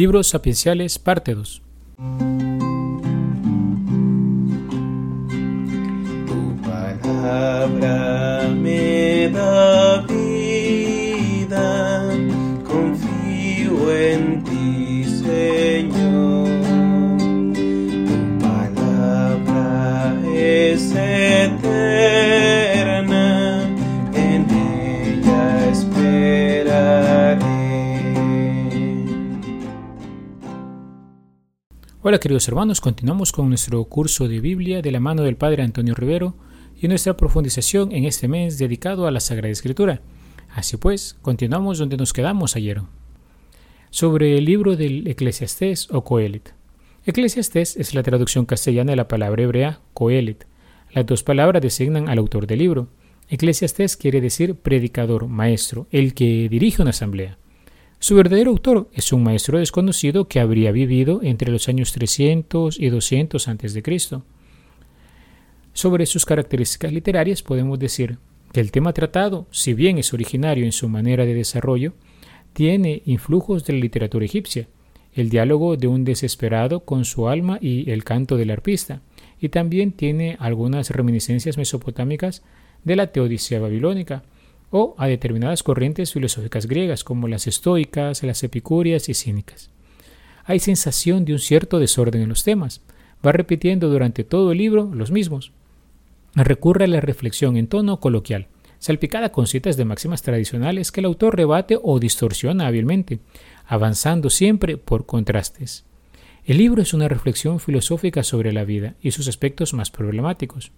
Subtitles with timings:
[0.00, 1.60] Libros sapienciales, parte 2.
[6.26, 11.58] Tu palabra me da vida,
[12.66, 16.48] confío en ti, Señor.
[17.52, 22.49] Tu palabra es eterna,
[32.02, 35.94] Hola queridos hermanos, continuamos con nuestro curso de Biblia de la mano del Padre Antonio
[35.94, 36.34] Rivero
[36.80, 40.00] y nuestra profundización en este mes dedicado a la Sagrada Escritura.
[40.48, 42.80] Así pues, continuamos donde nos quedamos ayer.
[43.90, 46.48] Sobre el libro del Eclesiastés o Coelit.
[47.04, 50.44] Eclesiastés es la traducción castellana de la palabra hebrea Coelit.
[50.94, 52.88] Las dos palabras designan al autor del libro.
[53.28, 57.36] Eclesiastés quiere decir predicador, maestro, el que dirige una asamblea.
[58.02, 62.88] Su verdadero autor es un maestro desconocido que habría vivido entre los años 300 y
[62.88, 64.22] 200 a.C.
[65.74, 68.16] Sobre sus características literarias podemos decir
[68.52, 71.92] que el tema tratado, si bien es originario en su manera de desarrollo,
[72.54, 74.66] tiene influjos de la literatura egipcia,
[75.12, 79.02] el diálogo de un desesperado con su alma y el canto del arpista,
[79.42, 82.42] y también tiene algunas reminiscencias mesopotámicas
[82.82, 84.22] de la teodicea babilónica,
[84.70, 89.70] o a determinadas corrientes filosóficas griegas como las estoicas, las epicúreas y cínicas.
[90.44, 92.80] Hay sensación de un cierto desorden en los temas.
[93.24, 95.52] Va repitiendo durante todo el libro los mismos.
[96.34, 98.48] Recurre a la reflexión en tono coloquial,
[98.78, 103.18] salpicada con citas de máximas tradicionales que el autor rebate o distorsiona hábilmente,
[103.66, 105.84] avanzando siempre por contrastes.
[106.44, 110.72] El libro es una reflexión filosófica sobre la vida y sus aspectos más problemáticos.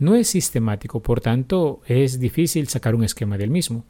[0.00, 3.84] No es sistemático, por tanto, es difícil sacar un esquema del mismo.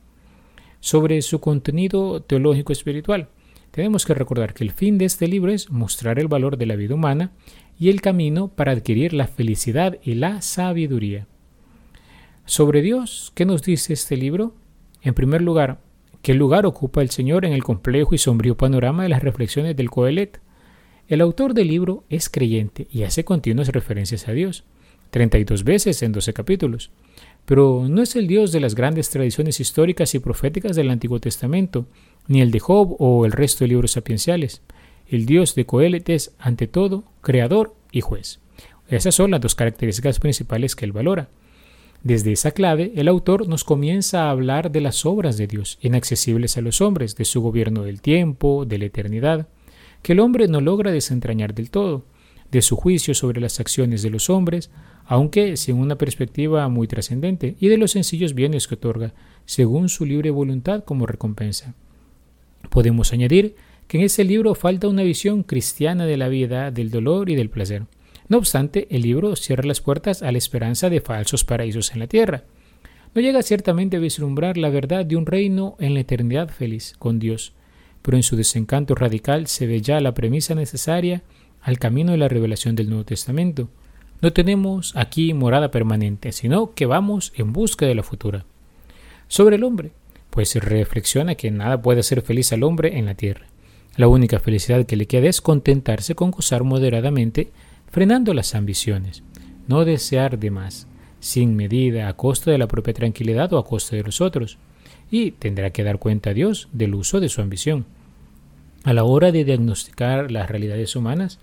[0.80, 3.28] Sobre su contenido teológico espiritual,
[3.70, 6.74] tenemos que recordar que el fin de este libro es mostrar el valor de la
[6.74, 7.30] vida humana
[7.78, 11.28] y el camino para adquirir la felicidad y la sabiduría.
[12.44, 14.56] Sobre Dios, ¿qué nos dice este libro?
[15.02, 15.80] En primer lugar,
[16.22, 19.90] ¿qué lugar ocupa el Señor en el complejo y sombrío panorama de las reflexiones del
[19.90, 20.40] Coelet?
[21.06, 24.64] El autor del libro es creyente y hace continuas referencias a Dios.
[25.10, 26.90] 32 veces en 12 capítulos.
[27.44, 31.86] Pero no es el Dios de las grandes tradiciones históricas y proféticas del Antiguo Testamento,
[32.28, 34.62] ni el de Job o el resto de libros sapienciales.
[35.08, 38.38] El Dios de Coelet es, ante todo, creador y juez.
[38.88, 41.28] Esas son las dos características principales que él valora.
[42.02, 46.56] Desde esa clave, el autor nos comienza a hablar de las obras de Dios, inaccesibles
[46.56, 49.48] a los hombres, de su gobierno del tiempo, de la eternidad,
[50.02, 52.04] que el hombre no logra desentrañar del todo,
[52.50, 54.70] de su juicio sobre las acciones de los hombres,
[55.10, 59.12] aunque sin una perspectiva muy trascendente, y de los sencillos bienes que otorga,
[59.44, 61.74] según su libre voluntad como recompensa.
[62.68, 63.56] Podemos añadir
[63.88, 67.50] que en ese libro falta una visión cristiana de la vida, del dolor y del
[67.50, 67.86] placer.
[68.28, 72.06] No obstante, el libro cierra las puertas a la esperanza de falsos paraísos en la
[72.06, 72.44] tierra.
[73.12, 77.18] No llega ciertamente a vislumbrar la verdad de un reino en la eternidad feliz con
[77.18, 77.52] Dios,
[78.02, 81.24] pero en su desencanto radical se ve ya la premisa necesaria
[81.62, 83.70] al camino de la revelación del Nuevo Testamento,
[84.20, 88.44] no tenemos aquí morada permanente, sino que vamos en busca de la futura.
[89.28, 89.92] Sobre el hombre,
[90.30, 93.46] pues reflexiona que nada puede hacer feliz al hombre en la tierra.
[93.96, 97.50] La única felicidad que le queda es contentarse con gozar moderadamente,
[97.90, 99.22] frenando las ambiciones,
[99.66, 100.86] no desear de más,
[101.18, 104.58] sin medida, a costa de la propia tranquilidad o a costa de los otros,
[105.10, 107.84] y tendrá que dar cuenta a Dios del uso de su ambición.
[108.84, 111.40] A la hora de diagnosticar las realidades humanas,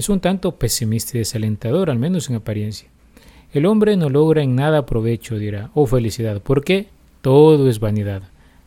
[0.00, 2.88] es un tanto pesimista y desalentador, al menos en apariencia.
[3.52, 6.86] El hombre no logra en nada provecho, dirá, o felicidad, porque
[7.20, 8.22] todo es vanidad,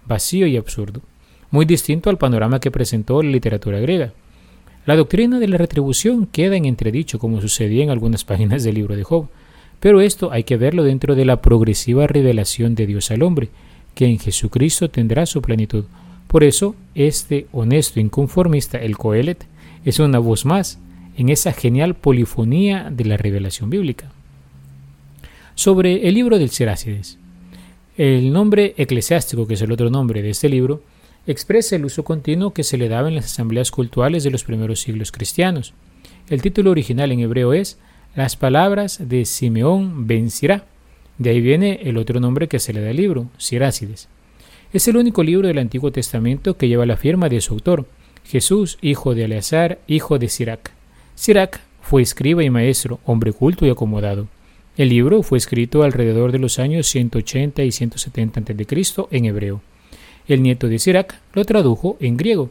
[0.05, 1.01] vacío y absurdo,
[1.49, 4.13] muy distinto al panorama que presentó la literatura griega.
[4.85, 8.95] La doctrina de la retribución queda en entredicho, como sucedía en algunas páginas del libro
[8.95, 9.27] de Job,
[9.79, 13.50] pero esto hay que verlo dentro de la progresiva revelación de Dios al hombre,
[13.95, 15.85] que en Jesucristo tendrá su plenitud.
[16.27, 19.47] Por eso, este honesto inconformista, el Coelet,
[19.83, 20.79] es una voz más
[21.18, 24.12] en esa genial polifonía de la revelación bíblica.
[25.56, 27.18] Sobre el libro del Serácides.
[27.98, 30.81] El nombre eclesiástico, que es el otro nombre de este libro,
[31.27, 34.81] expresa el uso continuo que se le daba en las asambleas cultuales de los primeros
[34.81, 35.74] siglos cristianos.
[36.30, 37.77] El título original en hebreo es
[38.15, 40.30] Las palabras de Simeón ben.
[41.19, 44.10] De ahí viene el otro nombre que se le da al libro, Sirácides.
[44.74, 47.86] Es el único libro del Antiguo Testamento que lleva la firma de su autor,
[48.25, 50.71] Jesús, hijo de Eleazar, hijo de Sirac.
[51.15, 54.27] Sirac fue escriba y maestro, hombre culto y acomodado.
[54.77, 59.07] El libro fue escrito alrededor de los años 180 y 170 a.C.
[59.12, 59.62] en hebreo.
[60.27, 62.50] El nieto de Sirac lo tradujo en griego.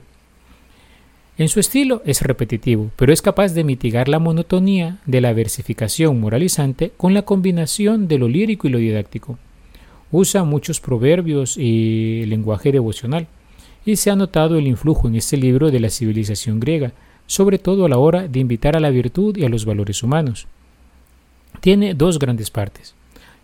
[1.38, 6.20] En su estilo es repetitivo, pero es capaz de mitigar la monotonía de la versificación
[6.20, 9.38] moralizante con la combinación de lo lírico y lo didáctico.
[10.12, 13.26] Usa muchos proverbios y lenguaje devocional,
[13.84, 16.92] y se ha notado el influjo en este libro de la civilización griega,
[17.32, 20.48] sobre todo a la hora de invitar a la virtud y a los valores humanos.
[21.62, 22.94] Tiene dos grandes partes.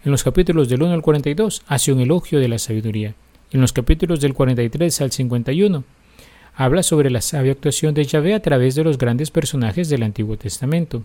[0.04, 3.14] En los capítulos del 1 al 42 hace un elogio de la sabiduría.
[3.50, 5.84] En los capítulos del 43 al 51
[6.54, 10.36] habla sobre la sabia actuación de Yahvé a través de los grandes personajes del Antiguo
[10.36, 11.02] Testamento.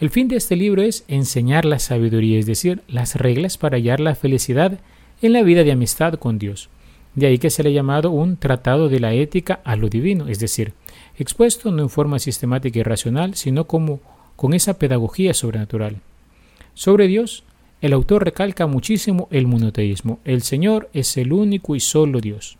[0.00, 4.00] El fin de este libro es enseñar la sabiduría, es decir, las reglas para hallar
[4.00, 4.78] la felicidad
[5.20, 6.70] en la vida de amistad con Dios.
[7.14, 10.28] De ahí que se le ha llamado un tratado de la ética a lo divino,
[10.28, 10.72] es decir,
[11.18, 14.00] expuesto no en forma sistemática y racional, sino como
[14.36, 16.00] con esa pedagogía sobrenatural.
[16.74, 17.44] Sobre Dios,
[17.80, 20.20] el autor recalca muchísimo el monoteísmo.
[20.24, 22.56] El Señor es el único y solo Dios.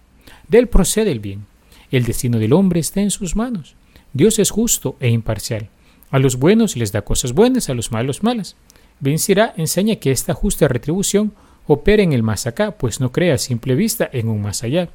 [0.49, 1.47] De él procede el bien.
[1.91, 3.75] El destino del hombre está en sus manos.
[4.13, 5.69] Dios es justo e imparcial.
[6.11, 8.57] A los buenos les da cosas buenas, a los malos malas.
[9.01, 11.33] Vencirá enseña que esta justa retribución
[11.67, 14.91] opera en el más acá, pues no crea a simple vista en un más allá.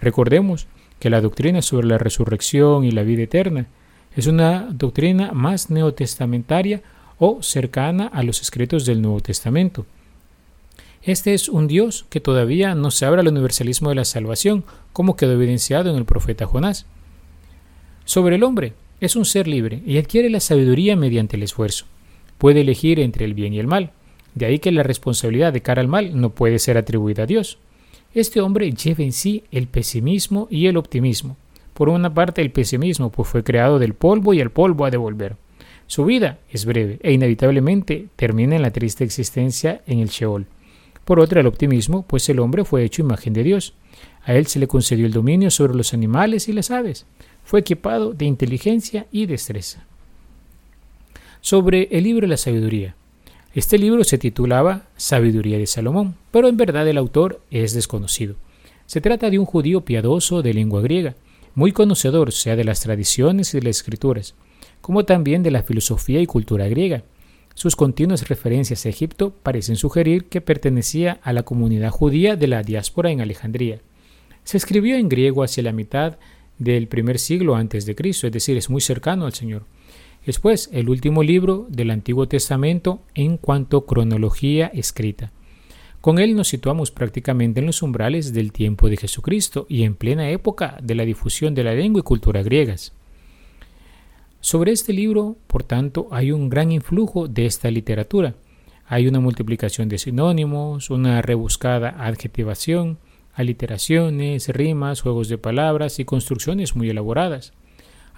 [0.00, 0.66] Recordemos
[1.00, 3.66] que la doctrina sobre la resurrección y la vida eterna
[4.14, 6.82] es una doctrina más neotestamentaria
[7.18, 9.86] o cercana a los escritos del Nuevo Testamento.
[11.02, 15.16] Este es un Dios que todavía no se abre al universalismo de la salvación, como
[15.16, 16.86] quedó evidenciado en el profeta Jonás.
[18.04, 21.86] Sobre el hombre, es un ser libre y adquiere la sabiduría mediante el esfuerzo.
[22.36, 23.92] Puede elegir entre el bien y el mal.
[24.34, 27.58] De ahí que la responsabilidad de cara al mal no puede ser atribuida a Dios.
[28.12, 31.36] Este hombre lleva en sí el pesimismo y el optimismo.
[31.74, 34.96] Por una parte el pesimismo, pues fue creado del polvo y el polvo ha de
[34.96, 35.36] volver.
[35.86, 40.46] Su vida es breve e inevitablemente termina en la triste existencia en el Sheol.
[41.04, 43.74] Por otra, el optimismo, pues el hombre fue hecho imagen de Dios.
[44.24, 47.06] A él se le concedió el dominio sobre los animales y las aves.
[47.44, 49.84] Fue equipado de inteligencia y destreza.
[51.40, 52.94] Sobre el libro de la sabiduría.
[53.54, 58.36] Este libro se titulaba Sabiduría de Salomón, pero en verdad el autor es desconocido.
[58.86, 61.16] Se trata de un judío piadoso de lengua griega,
[61.54, 64.34] muy conocedor sea de las tradiciones y de las escrituras,
[64.80, 67.02] como también de la filosofía y cultura griega,
[67.54, 72.62] sus continuas referencias a Egipto parecen sugerir que pertenecía a la comunidad judía de la
[72.62, 73.80] diáspora en Alejandría.
[74.44, 76.16] Se escribió en griego hacia la mitad
[76.58, 79.64] del primer siglo antes de Cristo, es decir, es muy cercano al Señor.
[80.24, 85.32] Es pues el último libro del Antiguo Testamento en cuanto cronología escrita.
[86.02, 90.28] Con él nos situamos prácticamente en los umbrales del tiempo de Jesucristo y en plena
[90.30, 92.92] época de la difusión de la lengua y cultura griegas.
[94.40, 98.34] Sobre este libro, por tanto, hay un gran influjo de esta literatura.
[98.86, 102.98] Hay una multiplicación de sinónimos, una rebuscada adjetivación,
[103.34, 107.52] aliteraciones, rimas, juegos de palabras y construcciones muy elaboradas.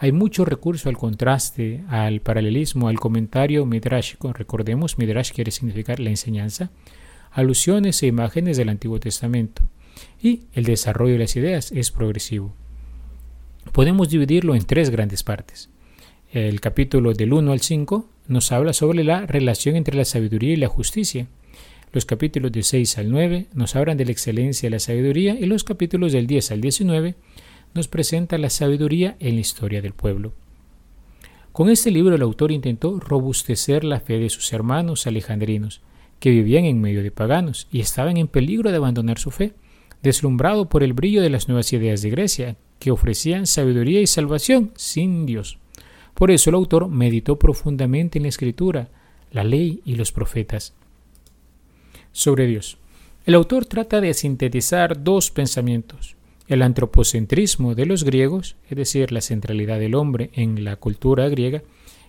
[0.03, 4.33] Hay mucho recurso al contraste, al paralelismo, al comentario midrashico.
[4.33, 6.73] Recordemos, midrash quiere significar la enseñanza,
[7.31, 9.63] alusiones e imágenes del Antiguo Testamento.
[10.21, 12.53] Y el desarrollo de las ideas es progresivo.
[13.71, 15.71] Podemos dividirlo en tres grandes partes.
[16.33, 20.57] El capítulo del 1 al 5 nos habla sobre la relación entre la sabiduría y
[20.57, 21.29] la justicia.
[21.93, 25.47] Los capítulos del 6 al 9 nos hablan de la excelencia de la sabiduría y
[25.47, 27.15] los capítulos del 10 al 19
[27.75, 30.33] nos presenta la sabiduría en la historia del pueblo.
[31.53, 35.83] Con este libro el autor intentó robustecer la fe de sus hermanos alejandrinos,
[36.19, 39.55] que vivían en medio de paganos y estaban en peligro de abandonar su fe,
[40.03, 44.73] deslumbrado por el brillo de las nuevas ideas de Grecia, que ofrecían sabiduría y salvación
[44.77, 45.59] sin Dios.
[46.15, 48.89] Por eso el autor meditó profundamente en la escritura,
[49.31, 50.75] la ley y los profetas.
[52.13, 52.79] Sobre Dios.
[53.25, 56.17] El autor trata de sintetizar dos pensamientos,
[56.49, 61.63] el antropocentrismo de los griegos, es decir, la centralidad del hombre en la cultura griega,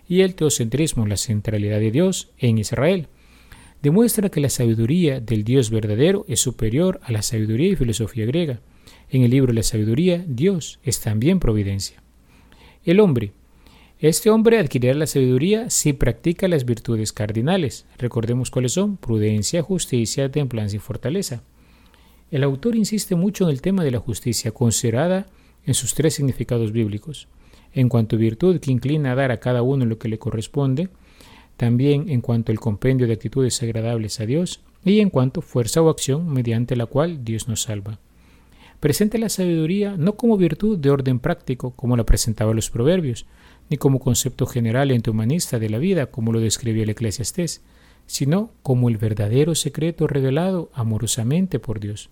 [0.08, 3.08] y el teocentrismo, la centralidad de Dios en Israel.
[3.82, 8.60] Demuestra que la sabiduría del Dios verdadero es superior a la sabiduría y filosofía griega.
[9.10, 12.02] En el libro la sabiduría, Dios es también providencia.
[12.84, 13.32] El hombre,
[14.00, 17.86] este hombre adquirirá la sabiduría si practica las virtudes cardinales.
[17.96, 21.42] Recordemos cuáles son prudencia, justicia, templanza y fortaleza.
[22.30, 25.26] El autor insiste mucho en el tema de la justicia, considerada
[25.66, 27.28] en sus tres significados bíblicos.
[27.72, 30.88] En cuanto virtud que inclina a dar a cada uno lo que le corresponde,
[31.56, 35.88] también en cuanto al compendio de actitudes agradables a Dios y en cuanto fuerza o
[35.88, 37.98] acción mediante la cual Dios nos salva.
[38.80, 43.26] Presenta la sabiduría no como virtud de orden práctico, como la presentaban los proverbios,
[43.70, 47.62] ni como concepto general ente humanista de la vida, como lo describió el Eclesiastés,
[48.06, 52.10] sino como el verdadero secreto revelado amorosamente por Dios.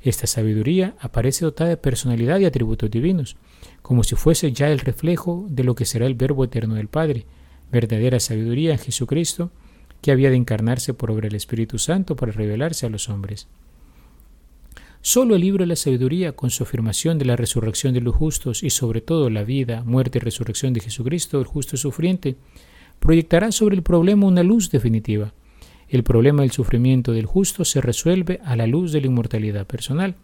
[0.00, 3.36] Esta sabiduría aparece dotada de personalidad y atributos divinos,
[3.82, 7.26] como si fuese ya el reflejo de lo que será el Verbo eterno del Padre,
[7.70, 9.50] verdadera sabiduría en Jesucristo,
[10.00, 13.48] que había de encarnarse por obra del Espíritu Santo para revelarse a los hombres.
[15.00, 18.62] Solo el libro de la sabiduría, con su afirmación de la resurrección de los justos
[18.62, 22.36] y sobre todo la vida, muerte y resurrección de Jesucristo, el justo sufriente,
[23.02, 25.34] proyectará sobre el problema una luz definitiva.
[25.88, 30.14] El problema del sufrimiento del justo se resuelve a la luz de la inmortalidad personal.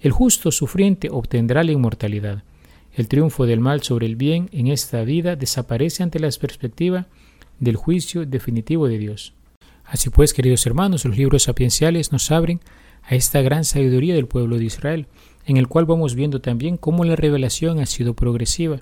[0.00, 2.42] El justo sufriente obtendrá la inmortalidad.
[2.94, 7.08] El triunfo del mal sobre el bien en esta vida desaparece ante la perspectiva
[7.60, 9.34] del juicio definitivo de Dios.
[9.84, 12.60] Así pues, queridos hermanos, los libros sapienciales nos abren
[13.02, 15.06] a esta gran sabiduría del pueblo de Israel,
[15.44, 18.80] en el cual vamos viendo también cómo la revelación ha sido progresiva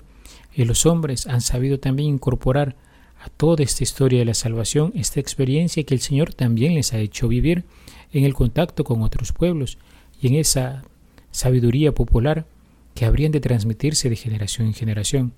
[0.55, 2.77] y los hombres han sabido también incorporar
[3.23, 6.99] a toda esta historia de la salvación esta experiencia que el Señor también les ha
[6.99, 7.63] hecho vivir
[8.11, 9.77] en el contacto con otros pueblos
[10.21, 10.83] y en esa
[11.31, 12.45] sabiduría popular
[12.93, 15.33] que habrían de transmitirse de generación en generación.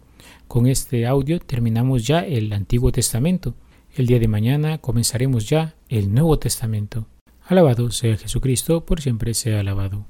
[0.48, 3.54] Con este audio terminamos ya el Antiguo Testamento.
[3.96, 7.06] El día de mañana comenzaremos ya el Nuevo Testamento.
[7.44, 10.08] Alabado sea Jesucristo, por siempre sea alabado.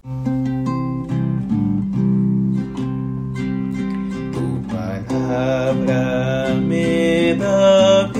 [5.26, 8.15] Tu palabra me da